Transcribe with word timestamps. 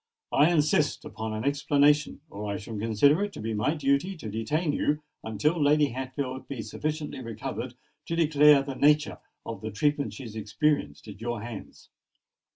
I 0.31 0.51
insist 0.51 1.05
upon 1.05 1.35
an 1.35 1.43
explanation; 1.45 2.21
or 2.31 2.51
I 2.51 2.57
shall 2.57 2.75
consider 2.79 3.23
it 3.23 3.31
to 3.33 3.39
be 3.39 3.53
my 3.53 3.75
duty 3.75 4.17
to 4.17 4.31
detain 4.31 4.73
you 4.73 5.03
until 5.23 5.61
Lady 5.61 5.89
Hatfield 5.89 6.47
be 6.47 6.63
sufficiently 6.63 7.21
recovered 7.21 7.75
to 8.07 8.15
declare 8.15 8.63
the 8.63 8.73
nature 8.73 9.19
of 9.45 9.61
the 9.61 9.69
treatment 9.69 10.13
she 10.13 10.23
has 10.23 10.35
experienced 10.35 11.07
at 11.07 11.21
your 11.21 11.43
hands. 11.43 11.91